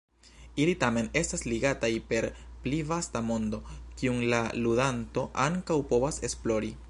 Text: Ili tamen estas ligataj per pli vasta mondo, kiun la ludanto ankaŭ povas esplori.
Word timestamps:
Ili 0.61 0.71
tamen 0.83 1.09
estas 1.19 1.43
ligataj 1.51 1.89
per 2.13 2.27
pli 2.63 2.79
vasta 2.93 3.23
mondo, 3.27 3.61
kiun 3.99 4.25
la 4.33 4.41
ludanto 4.65 5.27
ankaŭ 5.49 5.83
povas 5.95 6.23
esplori. 6.31 6.79